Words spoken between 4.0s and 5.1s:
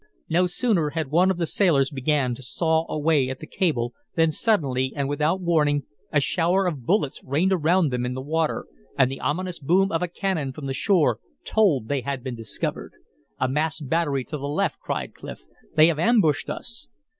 than suddenly and